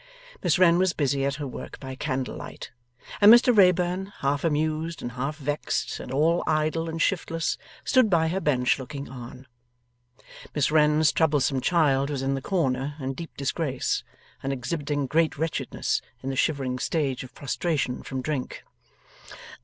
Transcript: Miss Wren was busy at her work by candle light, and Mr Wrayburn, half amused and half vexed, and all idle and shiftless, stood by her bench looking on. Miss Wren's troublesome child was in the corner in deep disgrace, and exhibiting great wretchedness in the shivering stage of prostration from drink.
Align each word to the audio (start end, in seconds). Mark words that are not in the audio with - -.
Miss 0.41 0.57
Wren 0.57 0.79
was 0.79 0.93
busy 0.93 1.25
at 1.25 1.35
her 1.35 1.45
work 1.45 1.79
by 1.79 1.93
candle 1.93 2.35
light, 2.35 2.71
and 3.21 3.31
Mr 3.31 3.55
Wrayburn, 3.55 4.11
half 4.21 4.43
amused 4.43 5.03
and 5.03 5.11
half 5.11 5.37
vexed, 5.37 5.99
and 5.99 6.11
all 6.11 6.43
idle 6.47 6.89
and 6.89 6.99
shiftless, 6.99 7.55
stood 7.85 8.09
by 8.09 8.27
her 8.29 8.39
bench 8.39 8.79
looking 8.79 9.09
on. 9.09 9.45
Miss 10.55 10.71
Wren's 10.71 11.11
troublesome 11.11 11.61
child 11.61 12.09
was 12.09 12.23
in 12.23 12.33
the 12.33 12.41
corner 12.41 12.95
in 12.99 13.13
deep 13.13 13.37
disgrace, 13.37 14.03
and 14.41 14.51
exhibiting 14.51 15.05
great 15.05 15.37
wretchedness 15.37 16.01
in 16.23 16.31
the 16.31 16.35
shivering 16.35 16.79
stage 16.79 17.23
of 17.23 17.35
prostration 17.35 18.01
from 18.01 18.23
drink. 18.23 18.63